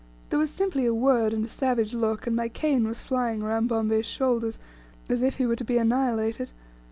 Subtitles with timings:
[0.31, 3.67] There was simply a word and a savage look, and my cane was flying around
[3.67, 4.57] Bombay's shoulders,
[5.07, 6.53] as if he were to be annihilated.